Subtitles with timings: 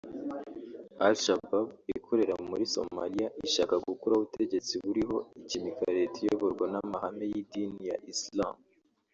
[1.05, 8.55] Al-Shabaab ikorera muri Somalia ishaka gukuraho ubutegetsi buriho ikimika Leta iyoborwa n’amahame y’idini ya Islam